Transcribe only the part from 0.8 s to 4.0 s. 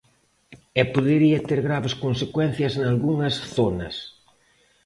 podería ter graves consecuencias nalgunhas zonas.